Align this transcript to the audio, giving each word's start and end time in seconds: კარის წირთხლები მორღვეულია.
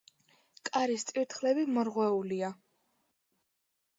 კარის 0.69 1.05
წირთხლები 1.09 1.65
მორღვეულია. 1.75 2.51